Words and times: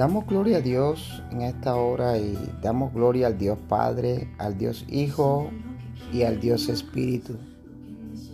Damos 0.00 0.26
gloria 0.26 0.56
a 0.56 0.60
Dios 0.62 1.22
en 1.30 1.42
esta 1.42 1.76
hora 1.76 2.16
y 2.16 2.34
damos 2.62 2.94
gloria 2.94 3.26
al 3.26 3.36
Dios 3.36 3.58
Padre, 3.68 4.32
al 4.38 4.56
Dios 4.56 4.86
Hijo 4.88 5.50
y 6.10 6.22
al 6.22 6.40
Dios 6.40 6.70
Espíritu. 6.70 7.36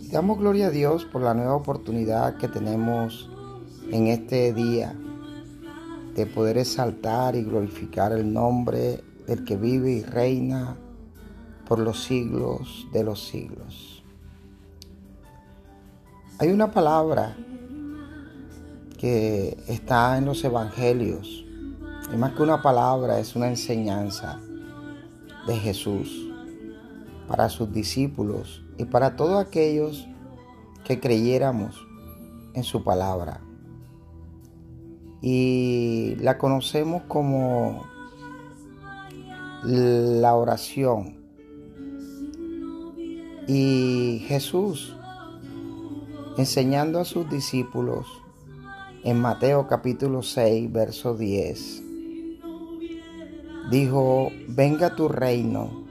Damos 0.09 0.37
gloria 0.37 0.67
a 0.67 0.69
Dios 0.69 1.03
por 1.03 1.21
la 1.23 1.33
nueva 1.33 1.55
oportunidad 1.55 2.37
que 2.37 2.47
tenemos 2.47 3.29
en 3.91 4.07
este 4.07 4.53
día 4.53 4.95
de 6.15 6.25
poder 6.25 6.57
exaltar 6.57 7.35
y 7.35 7.43
glorificar 7.43 8.13
el 8.13 8.31
nombre 8.31 9.03
del 9.27 9.43
que 9.43 9.57
vive 9.57 9.91
y 9.91 10.03
reina 10.03 10.77
por 11.67 11.79
los 11.79 12.01
siglos 12.01 12.87
de 12.93 13.03
los 13.03 13.27
siglos. 13.27 14.05
Hay 16.39 16.47
una 16.47 16.71
palabra 16.71 17.35
que 18.97 19.57
está 19.67 20.17
en 20.17 20.27
los 20.27 20.41
evangelios 20.45 21.43
y 22.11 22.15
más 22.15 22.33
que 22.33 22.43
una 22.43 22.61
palabra, 22.61 23.19
es 23.19 23.35
una 23.35 23.47
enseñanza 23.47 24.39
de 25.45 25.57
Jesús 25.57 26.29
para 27.27 27.49
sus 27.49 27.71
discípulos 27.71 28.63
y 28.77 28.85
para 28.85 29.15
todos 29.15 29.45
aquellos 29.45 30.07
que 30.85 30.99
creyéramos 30.99 31.85
en 32.53 32.63
su 32.63 32.83
palabra. 32.83 33.41
Y 35.21 36.15
la 36.19 36.37
conocemos 36.37 37.03
como 37.07 37.83
la 39.63 40.35
oración. 40.35 41.17
Y 43.47 44.23
Jesús, 44.27 44.95
enseñando 46.37 46.99
a 46.99 47.05
sus 47.05 47.29
discípulos 47.29 48.07
en 49.03 49.19
Mateo 49.19 49.67
capítulo 49.67 50.21
6, 50.21 50.71
verso 50.71 51.15
10, 51.15 51.86
dijo, 53.69 54.31
venga 54.47 54.95
tu 54.95 55.07
reino, 55.07 55.85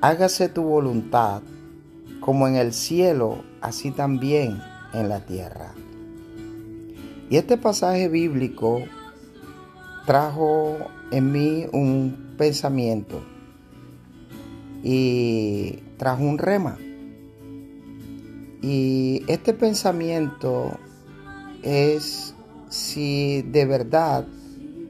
hágase 0.00 0.48
tu 0.48 0.62
voluntad, 0.62 1.42
como 2.20 2.48
en 2.48 2.56
el 2.56 2.72
cielo, 2.72 3.44
así 3.60 3.90
también 3.90 4.60
en 4.92 5.08
la 5.08 5.20
tierra. 5.20 5.74
Y 7.30 7.36
este 7.36 7.56
pasaje 7.56 8.08
bíblico 8.08 8.82
trajo 10.06 10.76
en 11.10 11.32
mí 11.32 11.66
un 11.72 12.34
pensamiento 12.36 13.22
y 14.82 15.78
trajo 15.96 16.22
un 16.22 16.38
rema. 16.38 16.78
Y 18.62 19.22
este 19.26 19.54
pensamiento 19.54 20.78
es 21.62 22.34
si 22.68 23.42
de 23.42 23.64
verdad 23.64 24.26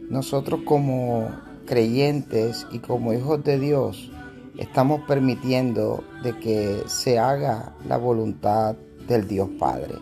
nosotros 0.09 0.61
como 0.65 1.29
creyentes 1.67 2.67
y 2.71 2.79
como 2.79 3.13
hijos 3.13 3.43
de 3.45 3.59
Dios 3.59 4.11
estamos 4.59 5.01
permitiendo 5.07 6.05
de 6.23 6.39
que 6.39 6.83
se 6.87 7.19
haga 7.19 7.75
la 7.89 7.97
voluntad 7.97 8.77
del 9.09 9.27
Dios 9.27 9.49
Padre. 9.59 9.95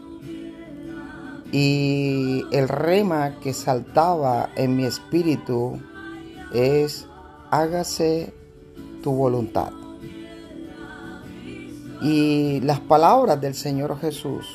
Y 1.50 2.44
el 2.50 2.68
rema 2.68 3.38
que 3.40 3.52
saltaba 3.52 4.50
en 4.56 4.76
mi 4.76 4.84
espíritu 4.84 5.78
es 6.52 7.06
hágase 7.50 8.32
tu 9.02 9.12
voluntad. 9.12 9.70
Y 12.00 12.60
las 12.60 12.80
palabras 12.80 13.40
del 13.40 13.54
Señor 13.54 13.98
Jesús, 14.00 14.46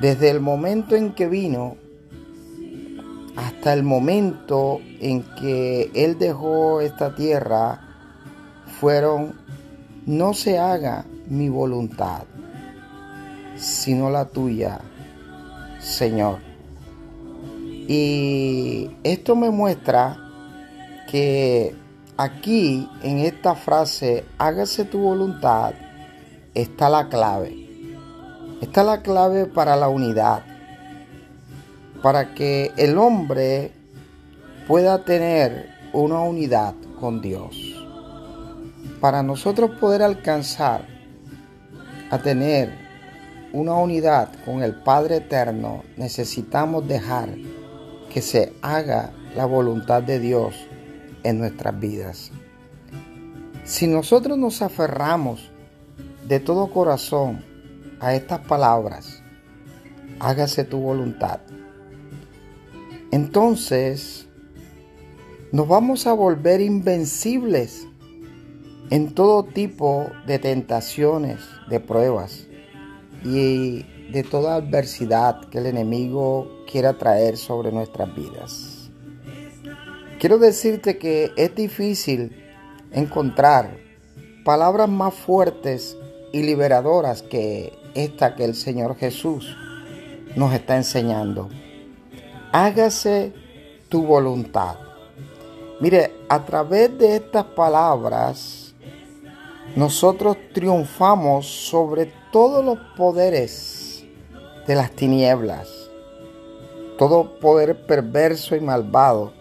desde 0.00 0.30
el 0.30 0.40
momento 0.40 0.96
en 0.96 1.14
que 1.14 1.28
vino 1.28 1.76
hasta 3.66 3.74
el 3.74 3.82
momento 3.82 4.80
en 5.00 5.24
que 5.40 5.90
Él 5.92 6.20
dejó 6.20 6.80
esta 6.80 7.16
tierra, 7.16 7.80
fueron, 8.78 9.34
no 10.06 10.34
se 10.34 10.56
haga 10.56 11.04
mi 11.26 11.48
voluntad, 11.48 12.22
sino 13.56 14.08
la 14.08 14.26
tuya, 14.26 14.78
Señor. 15.80 16.38
Y 17.88 18.88
esto 19.02 19.34
me 19.34 19.50
muestra 19.50 20.16
que 21.10 21.74
aquí 22.16 22.88
en 23.02 23.18
esta 23.18 23.56
frase, 23.56 24.26
hágase 24.38 24.84
tu 24.84 25.00
voluntad, 25.00 25.72
está 26.54 26.88
la 26.88 27.08
clave. 27.08 27.66
Está 28.60 28.84
la 28.84 29.02
clave 29.02 29.46
para 29.46 29.74
la 29.74 29.88
unidad. 29.88 30.55
Para 32.02 32.34
que 32.34 32.72
el 32.76 32.98
hombre 32.98 33.72
pueda 34.66 35.04
tener 35.04 35.70
una 35.92 36.20
unidad 36.20 36.74
con 37.00 37.20
Dios. 37.20 37.56
Para 39.00 39.22
nosotros 39.22 39.72
poder 39.78 40.02
alcanzar 40.02 40.86
a 42.10 42.18
tener 42.18 42.86
una 43.52 43.74
unidad 43.74 44.30
con 44.44 44.62
el 44.62 44.74
Padre 44.74 45.16
Eterno, 45.16 45.82
necesitamos 45.96 46.86
dejar 46.86 47.30
que 48.12 48.20
se 48.22 48.52
haga 48.62 49.12
la 49.34 49.46
voluntad 49.46 50.02
de 50.02 50.18
Dios 50.18 50.54
en 51.22 51.38
nuestras 51.38 51.78
vidas. 51.78 52.30
Si 53.64 53.86
nosotros 53.86 54.38
nos 54.38 54.62
aferramos 54.62 55.50
de 56.26 56.40
todo 56.40 56.70
corazón 56.70 57.44
a 58.00 58.14
estas 58.14 58.40
palabras, 58.40 59.22
hágase 60.20 60.64
tu 60.64 60.78
voluntad, 60.78 61.40
entonces 63.10 64.26
nos 65.52 65.68
vamos 65.68 66.06
a 66.06 66.12
volver 66.12 66.60
invencibles 66.60 67.86
en 68.90 69.14
todo 69.14 69.44
tipo 69.44 70.08
de 70.26 70.38
tentaciones, 70.38 71.40
de 71.68 71.80
pruebas 71.80 72.46
y 73.24 73.84
de 74.12 74.22
toda 74.22 74.56
adversidad 74.56 75.48
que 75.48 75.58
el 75.58 75.66
enemigo 75.66 76.64
quiera 76.70 76.98
traer 76.98 77.36
sobre 77.36 77.72
nuestras 77.72 78.14
vidas. 78.14 78.90
Quiero 80.20 80.38
decirte 80.38 80.98
que 80.98 81.32
es 81.36 81.54
difícil 81.54 82.36
encontrar 82.92 83.78
palabras 84.44 84.88
más 84.88 85.14
fuertes 85.14 85.96
y 86.32 86.42
liberadoras 86.42 87.22
que 87.22 87.72
esta 87.94 88.34
que 88.34 88.44
el 88.44 88.54
Señor 88.54 88.96
Jesús 88.96 89.56
nos 90.36 90.52
está 90.52 90.76
enseñando. 90.76 91.48
Hágase 92.52 93.32
tu 93.88 94.04
voluntad. 94.04 94.76
Mire, 95.80 96.12
a 96.28 96.44
través 96.44 96.96
de 96.98 97.16
estas 97.16 97.44
palabras, 97.44 98.74
nosotros 99.74 100.36
triunfamos 100.54 101.46
sobre 101.46 102.10
todos 102.32 102.64
los 102.64 102.78
poderes 102.96 104.04
de 104.66 104.74
las 104.74 104.90
tinieblas, 104.92 105.68
todo 106.96 107.38
poder 107.40 107.86
perverso 107.86 108.56
y 108.56 108.60
malvado. 108.60 109.32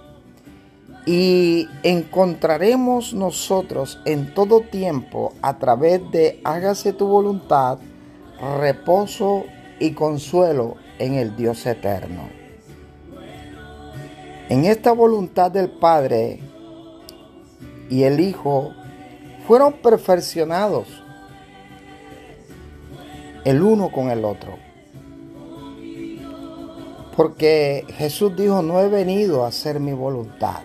Y 1.06 1.70
encontraremos 1.84 3.14
nosotros 3.14 4.00
en 4.06 4.34
todo 4.34 4.62
tiempo, 4.62 5.34
a 5.42 5.58
través 5.58 6.02
de 6.12 6.42
hágase 6.44 6.92
tu 6.92 7.08
voluntad, 7.08 7.78
reposo 8.60 9.44
y 9.80 9.92
consuelo 9.92 10.76
en 11.00 11.14
el 11.14 11.36
Dios 11.36 11.66
eterno. 11.66 12.45
En 14.48 14.66
esta 14.66 14.92
voluntad 14.92 15.50
del 15.50 15.72
Padre 15.72 16.40
y 17.90 18.04
el 18.04 18.20
Hijo 18.20 18.74
fueron 19.48 19.74
perfeccionados 19.74 20.88
el 23.44 23.64
uno 23.64 23.92
con 23.92 24.12
el 24.12 24.24
otro. 24.24 24.58
Porque 27.16 27.86
Jesús 27.98 28.36
dijo, 28.36 28.62
no 28.62 28.82
he 28.82 28.88
venido 28.88 29.46
a 29.46 29.48
hacer 29.48 29.80
mi 29.80 29.94
voluntad, 29.94 30.62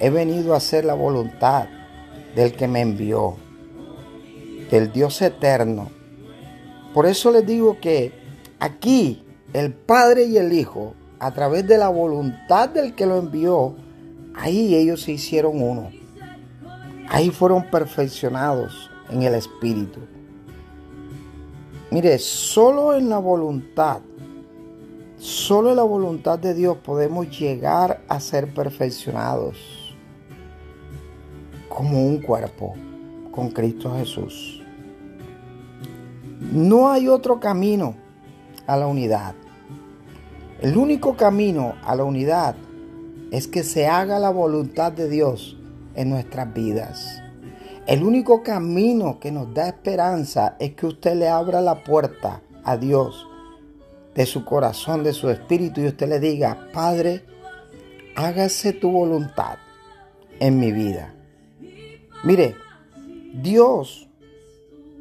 he 0.00 0.10
venido 0.10 0.54
a 0.54 0.56
hacer 0.56 0.84
la 0.84 0.94
voluntad 0.94 1.66
del 2.34 2.54
que 2.54 2.66
me 2.66 2.80
envió, 2.80 3.36
del 4.68 4.90
Dios 4.92 5.22
eterno. 5.22 5.90
Por 6.92 7.06
eso 7.06 7.30
les 7.30 7.46
digo 7.46 7.78
que 7.80 8.12
aquí 8.58 9.24
el 9.52 9.74
Padre 9.74 10.24
y 10.24 10.38
el 10.38 10.52
Hijo, 10.52 10.94
a 11.18 11.30
través 11.32 11.66
de 11.66 11.78
la 11.78 11.88
voluntad 11.88 12.68
del 12.68 12.94
que 12.94 13.06
lo 13.06 13.18
envió, 13.18 13.74
ahí 14.34 14.74
ellos 14.74 15.02
se 15.02 15.12
hicieron 15.12 15.62
uno. 15.62 15.90
Ahí 17.08 17.30
fueron 17.30 17.70
perfeccionados 17.70 18.90
en 19.10 19.22
el 19.22 19.34
Espíritu. 19.34 20.00
Mire, 21.90 22.18
solo 22.18 22.94
en 22.94 23.08
la 23.08 23.18
voluntad, 23.18 24.00
solo 25.16 25.70
en 25.70 25.76
la 25.76 25.84
voluntad 25.84 26.38
de 26.38 26.52
Dios 26.52 26.76
podemos 26.78 27.38
llegar 27.38 28.02
a 28.08 28.18
ser 28.18 28.52
perfeccionados 28.52 29.94
como 31.68 32.04
un 32.04 32.20
cuerpo 32.20 32.74
con 33.30 33.50
Cristo 33.50 33.94
Jesús. 33.96 34.62
No 36.52 36.90
hay 36.90 37.08
otro 37.08 37.38
camino 37.38 37.94
a 38.66 38.76
la 38.76 38.86
unidad. 38.86 39.34
El 40.60 40.78
único 40.78 41.16
camino 41.16 41.74
a 41.84 41.94
la 41.94 42.04
unidad 42.04 42.56
es 43.30 43.46
que 43.46 43.62
se 43.62 43.88
haga 43.88 44.18
la 44.18 44.30
voluntad 44.30 44.90
de 44.90 45.06
Dios 45.06 45.58
en 45.94 46.08
nuestras 46.08 46.54
vidas. 46.54 47.22
El 47.86 48.02
único 48.02 48.42
camino 48.42 49.20
que 49.20 49.30
nos 49.30 49.52
da 49.52 49.68
esperanza 49.68 50.56
es 50.58 50.72
que 50.72 50.86
usted 50.86 51.14
le 51.14 51.28
abra 51.28 51.60
la 51.60 51.84
puerta 51.84 52.40
a 52.64 52.78
Dios 52.78 53.28
de 54.14 54.24
su 54.24 54.46
corazón, 54.46 55.04
de 55.04 55.12
su 55.12 55.28
espíritu 55.28 55.82
y 55.82 55.88
usted 55.88 56.08
le 56.08 56.20
diga, 56.20 56.68
Padre, 56.72 57.22
hágase 58.14 58.72
tu 58.72 58.90
voluntad 58.90 59.58
en 60.40 60.58
mi 60.58 60.72
vida. 60.72 61.14
Mire, 62.24 62.56
Dios 63.34 64.08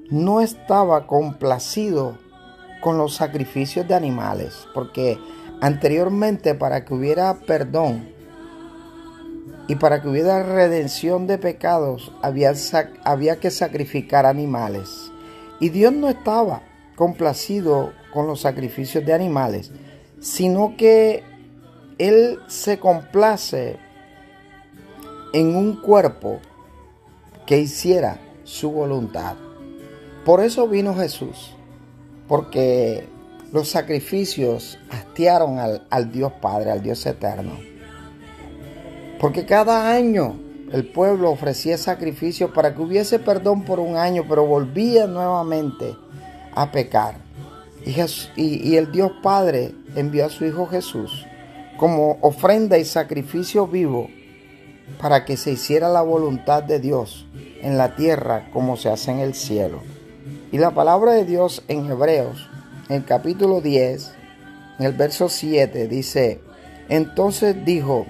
no 0.10 0.42
estaba 0.42 1.07
complacido 1.07 2.18
con 2.81 2.98
los 2.98 3.16
sacrificios 3.16 3.88
de 3.88 3.96
animales, 3.96 4.68
porque 4.74 5.18
anteriormente 5.62 6.56
para 6.56 6.86
que 6.86 6.94
hubiera 6.94 7.34
perdón 7.42 8.10
y 9.68 9.75
para 9.75 10.02
que 10.02 10.10
hubiera 10.10 10.44
redención 10.44 11.28
de 11.28 11.38
pecados 11.38 12.12
había, 12.22 12.54
había 13.04 13.38
que 13.38 13.50
sacrificar 13.50 14.25
animales. 14.25 15.12
Y 15.60 15.69
Dios 15.69 15.94
no 15.94 16.10
estaba 16.10 16.62
complacido 16.96 17.94
con 18.13 18.28
los 18.28 18.42
sacrificios 18.42 19.06
de 19.06 19.13
animales, 19.13 19.72
sino 20.19 20.75
que 20.78 21.24
Él 21.98 22.40
se 22.48 22.80
complace 22.80 23.78
en 25.34 25.56
un 25.56 25.81
cuerpo 25.81 26.40
que 27.46 27.60
hiciera 27.60 28.19
su 28.44 28.72
voluntad. 28.72 29.36
Por 30.24 30.42
eso 30.42 30.68
vino 30.68 30.96
Jesús, 30.96 31.56
porque 32.28 33.07
los 33.56 33.69
sacrificios 33.69 34.78
hastiaron 34.90 35.60
al, 35.60 35.88
al 35.90 36.12
Dios 36.12 36.34
Padre, 36.42 36.72
al 36.72 36.84
Dios 36.84 37.06
eterno. 37.06 37.57
Porque 39.18 39.46
cada 39.46 39.90
año 39.94 40.36
el 40.74 40.86
pueblo 40.92 41.31
ofrecía 41.31 41.78
sacrificios 41.78 42.52
para 42.52 42.75
que 42.75 42.81
hubiese 42.81 43.18
perdón 43.18 43.63
por 43.63 43.80
un 43.80 43.96
año, 43.96 44.25
pero 44.28 44.46
volvía 44.46 45.07
nuevamente 45.07 45.96
a 46.54 46.69
pecar. 46.69 47.16
Y, 47.86 47.96
y, 48.36 48.75
el 48.75 48.92
Dios 48.92 49.13
Padre 49.24 49.74
envió 49.96 50.25
a 50.25 50.30
su 50.30 50.44
Hijo 50.44 50.68
Jesús 50.68 51.25
como 51.78 52.18
ofrenda 52.19 52.78
y 52.78 52.84
sacrificio 52.84 53.68
vivo 53.68 54.10
para 55.00 55.24
que 55.24 55.38
se 55.38 55.52
hiciera 55.52 55.88
la 55.88 56.02
voluntad 56.02 56.62
de 56.62 56.81
Dios 56.81 57.25
en 57.62 57.78
la 57.78 57.96
tierra 57.96 58.50
como 58.52 58.75
se 58.75 58.90
hace 58.90 59.12
en 59.12 59.19
el 59.19 59.34
cielo. 59.34 59.80
Y 60.52 60.57
la 60.57 60.72
palabra 60.72 61.13
de 61.13 61.24
Dios 61.24 61.63
en 61.69 61.90
Hebreos, 61.90 62.50
el 62.89 63.05
capítulo 63.05 63.61
10, 63.61 64.13
en 64.79 64.85
el 64.85 64.93
verso 64.93 65.29
7, 65.29 65.87
dice, 65.87 66.41
entonces 66.89 67.65
dijo, 67.65 68.05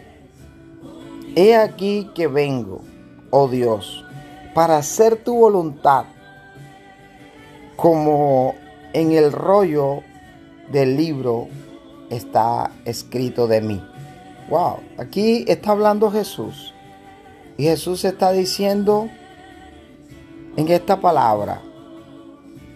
He 1.36 1.56
aquí 1.56 2.10
que 2.16 2.28
vengo, 2.28 2.82
oh 3.30 3.48
Dios, 3.48 4.06
para 4.54 4.78
hacer 4.78 5.18
tu 5.18 5.36
voluntad, 5.36 6.06
como 7.76 8.56
en 8.94 9.12
el 9.12 9.32
rollo 9.32 10.02
del 10.72 10.96
libro 10.96 11.48
está 12.10 12.72
escrito 12.86 13.48
de 13.48 13.62
mí. 13.62 13.84
Wow, 14.50 14.80
aquí 14.98 15.44
está 15.48 15.72
hablando 15.72 16.12
Jesús. 16.12 16.74
Y 17.58 17.64
Jesús 17.64 18.06
está 18.06 18.32
diciendo 18.32 19.10
en 20.56 20.68
esta 20.70 21.00
palabra. 21.00 21.62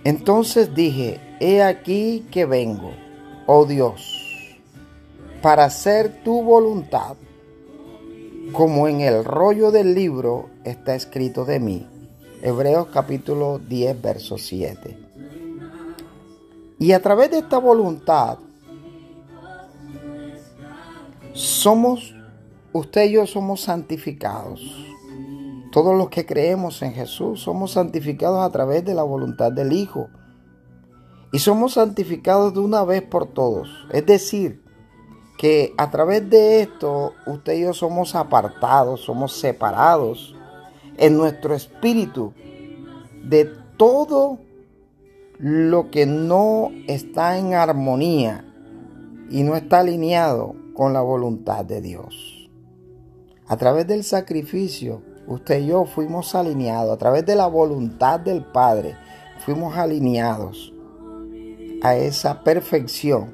Entonces 0.04 0.74
dije, 0.74 1.20
he 1.40 1.64
aquí 1.64 2.26
que 2.32 2.46
vengo, 2.46 2.92
oh 3.46 3.66
Dios, 3.66 4.58
para 5.42 5.66
hacer 5.66 6.24
tu 6.24 6.44
voluntad 6.44 7.16
como 8.52 8.88
en 8.88 9.02
el 9.02 9.24
rollo 9.24 9.72
del 9.72 9.94
libro 9.94 10.50
está 10.64 10.96
escrito 10.96 11.46
de 11.46 11.60
mí. 11.60 11.88
Hebreos 12.42 12.88
capítulo 12.92 13.60
10, 13.60 14.02
verso 14.02 14.38
7. 14.38 14.98
Y 16.80 16.94
a 16.94 17.02
través 17.02 17.30
de 17.32 17.40
esta 17.40 17.58
voluntad, 17.58 18.40
somos, 21.34 22.16
usted 22.74 23.06
y 23.06 23.12
yo 23.14 23.28
somos 23.28 23.62
santificados. 23.62 24.62
Todos 25.72 25.96
los 25.96 26.10
que 26.10 26.26
creemos 26.26 26.82
en 26.82 26.94
Jesús 26.94 27.42
somos 27.42 27.72
santificados 27.72 28.42
a 28.44 28.52
través 28.52 28.84
de 28.84 28.96
la 28.96 29.04
voluntad 29.04 29.52
del 29.52 29.74
Hijo. 29.74 30.10
Y 31.32 31.40
somos 31.40 31.74
santificados 31.74 32.54
de 32.54 32.60
una 32.60 32.84
vez 32.84 33.04
por 33.04 33.28
todos. 33.28 33.70
Es 33.92 34.06
decir, 34.06 34.64
que 35.38 35.74
a 35.78 35.90
través 35.92 36.30
de 36.30 36.62
esto 36.62 37.14
usted 37.28 37.54
y 37.54 37.62
yo 37.62 37.74
somos 37.74 38.16
apartados, 38.16 39.02
somos 39.02 39.34
separados 39.34 40.36
en 40.98 41.16
nuestro 41.18 41.56
espíritu 41.56 42.34
de 43.24 43.46
todo 43.78 44.40
lo 45.38 45.92
que 45.92 46.06
no 46.06 46.72
está 46.88 47.38
en 47.38 47.54
armonía 47.54 48.44
y 49.30 49.44
no 49.44 49.56
está 49.56 49.80
alineado 49.80 50.56
con 50.74 50.92
la 50.92 51.02
voluntad 51.02 51.64
de 51.64 51.80
Dios. 51.80 52.50
A 53.48 53.56
través 53.56 53.88
del 53.88 54.04
sacrificio, 54.04 55.02
usted 55.28 55.62
y 55.62 55.68
yo 55.68 55.86
fuimos 55.86 56.36
alineados, 56.36 56.92
a 56.92 56.98
través 56.98 57.26
de 57.26 57.36
la 57.36 57.48
voluntad 57.48 58.20
del 58.20 58.44
Padre, 58.44 58.98
fuimos 59.46 59.78
alineados 59.78 60.74
a 61.82 61.96
esa 61.96 62.44
perfección, 62.44 63.34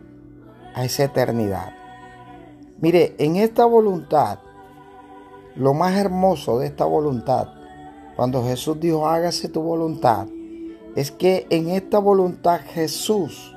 a 0.74 0.86
esa 0.86 1.06
eternidad. 1.06 1.74
Mire, 2.80 3.16
en 3.18 3.38
esta 3.38 3.66
voluntad, 3.66 4.40
lo 5.56 5.74
más 5.74 5.96
hermoso 5.96 6.60
de 6.60 6.68
esta 6.68 6.86
voluntad, 6.86 7.50
cuando 8.16 8.44
Jesús 8.44 8.80
dijo, 8.80 9.08
hágase 9.08 9.50
tu 9.50 9.62
voluntad, 9.62 10.28
es 10.96 11.12
que 11.12 11.48
en 11.50 11.70
esta 11.70 12.00
voluntad 12.00 12.62
Jesús 12.74 13.56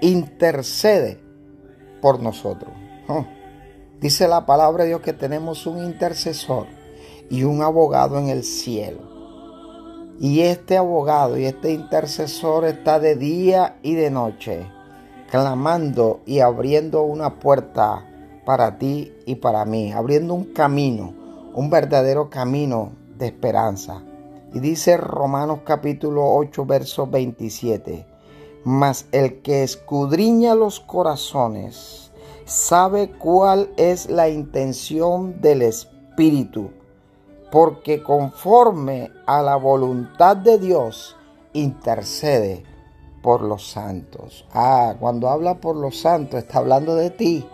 intercede 0.00 1.20
por 2.00 2.20
nosotros. 2.20 2.72
Oh, 3.08 3.24
dice 4.00 4.28
la 4.28 4.46
palabra 4.46 4.84
de 4.84 4.90
Dios 4.90 5.00
que 5.00 5.12
tenemos 5.12 5.66
un 5.66 5.82
intercesor 5.84 6.66
y 7.30 7.44
un 7.44 7.62
abogado 7.62 8.18
en 8.18 8.28
el 8.28 8.44
cielo. 8.44 9.00
Y 10.20 10.40
este 10.40 10.76
abogado 10.76 11.36
y 11.36 11.46
este 11.46 11.72
intercesor 11.72 12.64
está 12.64 13.00
de 13.00 13.16
día 13.16 13.78
y 13.82 13.94
de 13.94 14.10
noche, 14.10 14.66
clamando 15.30 16.20
y 16.26 16.40
abriendo 16.40 17.02
una 17.02 17.40
puerta 17.40 18.06
para 18.44 18.78
ti 18.78 19.12
y 19.26 19.36
para 19.36 19.64
mí, 19.64 19.92
abriendo 19.92 20.34
un 20.34 20.44
camino, 20.52 21.14
un 21.54 21.70
verdadero 21.70 22.30
camino 22.30 22.92
de 23.16 23.26
esperanza. 23.26 24.02
Y 24.52 24.60
dice 24.60 24.96
Romanos 24.96 25.60
capítulo 25.64 26.34
8, 26.34 26.66
verso 26.66 27.06
27, 27.06 28.06
mas 28.64 29.06
el 29.12 29.40
que 29.40 29.62
escudriña 29.62 30.54
los 30.54 30.80
corazones 30.80 32.12
sabe 32.44 33.10
cuál 33.10 33.70
es 33.76 34.10
la 34.10 34.28
intención 34.28 35.40
del 35.40 35.62
Espíritu, 35.62 36.70
porque 37.52 38.02
conforme 38.02 39.10
a 39.26 39.42
la 39.42 39.56
voluntad 39.56 40.38
de 40.38 40.56
Dios 40.58 41.16
intercede 41.52 42.64
por 43.20 43.42
los 43.42 43.70
santos. 43.70 44.46
Ah, 44.54 44.96
cuando 44.98 45.28
habla 45.28 45.60
por 45.60 45.76
los 45.76 46.00
santos 46.00 46.38
está 46.42 46.60
hablando 46.60 46.94
de 46.94 47.10
ti 47.10 47.46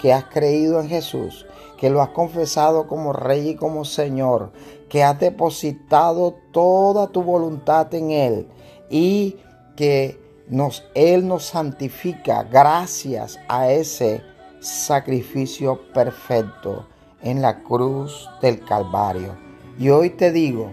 que 0.00 0.12
has 0.12 0.26
creído 0.26 0.80
en 0.80 0.88
Jesús, 0.88 1.46
que 1.76 1.90
lo 1.90 2.00
has 2.00 2.10
confesado 2.10 2.86
como 2.86 3.12
Rey 3.12 3.50
y 3.50 3.56
como 3.56 3.84
Señor, 3.84 4.52
que 4.88 5.02
has 5.02 5.18
depositado 5.18 6.36
toda 6.52 7.08
tu 7.08 7.24
voluntad 7.24 7.92
en 7.92 8.12
Él 8.12 8.48
y 8.88 9.38
que 9.74 10.16
Él 10.94 11.26
nos 11.26 11.44
santifica 11.44 12.44
gracias 12.44 13.40
a 13.48 13.68
ese 13.72 14.22
sacrificio 14.60 15.80
perfecto 15.92 16.86
en 17.24 17.42
la 17.42 17.62
cruz 17.62 18.30
del 18.40 18.64
Calvario. 18.64 19.34
Y 19.78 19.88
hoy 19.88 20.10
te 20.10 20.30
digo, 20.30 20.70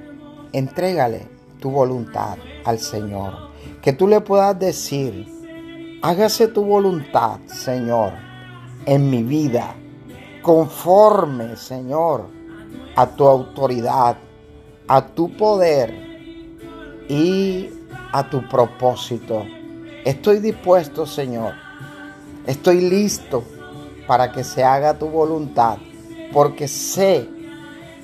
entrégale 0.53 1.27
tu 1.59 1.71
voluntad 1.71 2.37
al 2.65 2.77
Señor. 2.77 3.33
Que 3.81 3.93
tú 3.93 4.07
le 4.07 4.21
puedas 4.21 4.59
decir, 4.59 5.27
hágase 6.03 6.47
tu 6.47 6.63
voluntad, 6.63 7.39
Señor 7.47 8.31
en 8.85 9.09
mi 9.09 9.23
vida, 9.23 9.75
conforme, 10.41 11.55
Señor, 11.55 12.27
a 12.95 13.05
tu 13.07 13.27
autoridad, 13.27 14.17
a 14.87 15.05
tu 15.05 15.35
poder 15.35 15.93
y 17.07 17.69
a 18.11 18.29
tu 18.29 18.47
propósito. 18.47 19.45
Estoy 20.03 20.39
dispuesto, 20.39 21.05
Señor. 21.05 21.53
Estoy 22.47 22.81
listo 22.81 23.43
para 24.07 24.31
que 24.31 24.43
se 24.43 24.63
haga 24.63 24.97
tu 24.97 25.07
voluntad, 25.07 25.77
porque 26.33 26.67
sé 26.67 27.27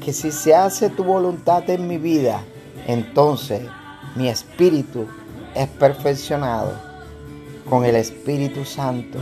que 0.03 0.13
si 0.13 0.31
se 0.31 0.55
hace 0.55 0.89
tu 0.89 1.03
voluntad 1.03 1.69
en 1.69 1.87
mi 1.87 1.97
vida, 1.97 2.41
entonces 2.87 3.61
mi 4.15 4.29
espíritu 4.29 5.07
es 5.55 5.67
perfeccionado 5.67 6.73
con 7.69 7.83
el 7.85 7.95
Espíritu 7.95 8.63
Santo 8.63 9.19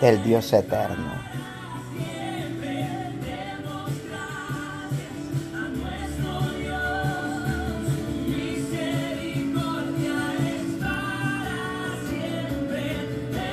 del 0.00 0.22
Dios 0.22 0.52
eterno. 0.52 1.29